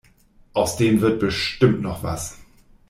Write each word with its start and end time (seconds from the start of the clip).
Aus 0.53 0.77
dem 0.77 0.99
wird 1.01 1.19
bestimmt 1.19 1.83
noch 1.83 2.01
was. 2.01 2.39